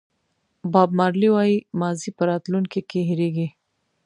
باب 0.71 0.89
مارلې 0.99 1.29
وایي 1.35 1.57
ماضي 1.79 2.09
په 2.17 2.23
راتلونکي 2.29 2.81
کې 2.89 2.99
هېرېږي. 3.09 3.47